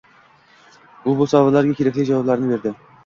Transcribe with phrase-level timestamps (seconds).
[1.11, 2.73] U bu savollarga kerakli javoblarni berdi